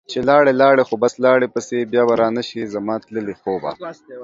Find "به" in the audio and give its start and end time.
2.07-2.13